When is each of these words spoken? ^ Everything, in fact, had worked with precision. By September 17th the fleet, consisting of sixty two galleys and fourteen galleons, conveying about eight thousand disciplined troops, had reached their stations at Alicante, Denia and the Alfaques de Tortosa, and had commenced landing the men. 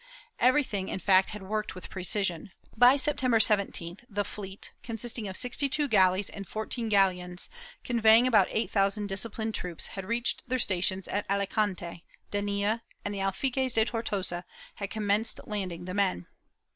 ^ 0.01 0.03
Everything, 0.39 0.89
in 0.89 0.97
fact, 0.97 1.29
had 1.29 1.43
worked 1.43 1.75
with 1.75 1.91
precision. 1.91 2.51
By 2.75 2.97
September 2.97 3.37
17th 3.37 4.03
the 4.09 4.25
fleet, 4.25 4.71
consisting 4.81 5.27
of 5.27 5.37
sixty 5.37 5.69
two 5.69 5.87
galleys 5.87 6.27
and 6.27 6.47
fourteen 6.47 6.89
galleons, 6.89 7.51
conveying 7.83 8.25
about 8.25 8.47
eight 8.49 8.71
thousand 8.71 9.05
disciplined 9.05 9.53
troops, 9.53 9.85
had 9.93 10.05
reached 10.05 10.41
their 10.49 10.57
stations 10.57 11.07
at 11.07 11.29
Alicante, 11.29 12.03
Denia 12.31 12.81
and 13.05 13.13
the 13.13 13.21
Alfaques 13.21 13.73
de 13.73 13.85
Tortosa, 13.85 14.37
and 14.37 14.43
had 14.77 14.89
commenced 14.89 15.39
landing 15.45 15.85
the 15.85 15.93
men. 15.93 16.25